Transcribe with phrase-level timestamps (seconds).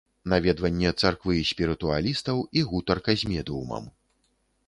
[0.31, 3.83] Наведванне царквы спірытуалістаў і гутарка з медыумам.